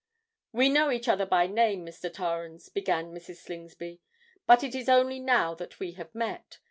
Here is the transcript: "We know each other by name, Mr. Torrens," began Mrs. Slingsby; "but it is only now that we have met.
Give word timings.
"We 0.51 0.67
know 0.69 0.89
each 0.89 1.07
other 1.07 1.27
by 1.27 1.45
name, 1.45 1.85
Mr. 1.85 2.11
Torrens," 2.11 2.69
began 2.69 3.11
Mrs. 3.13 3.35
Slingsby; 3.35 4.01
"but 4.47 4.63
it 4.63 4.73
is 4.73 4.89
only 4.89 5.19
now 5.19 5.53
that 5.53 5.79
we 5.79 5.91
have 5.91 6.15
met. 6.15 6.57